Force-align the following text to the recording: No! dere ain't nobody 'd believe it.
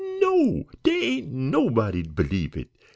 No! 0.19 0.63
dere 0.81 0.99
ain't 1.05 1.31
nobody 1.31 2.01
'd 2.01 2.15
believe 2.15 2.57
it. 2.57 2.69